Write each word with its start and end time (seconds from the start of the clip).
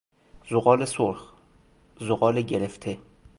زغال 0.49 0.85
سرخ، 0.85 1.33
زغال 1.99 2.41
گرفته 2.41 2.97